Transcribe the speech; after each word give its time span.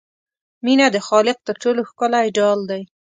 مینه 0.65 0.87
د 0.95 0.97
خالق 1.07 1.37
تر 1.47 1.55
ټولو 1.63 1.81
ښکلی 1.89 2.27
ډال 2.37 2.59
دی. 2.69 2.81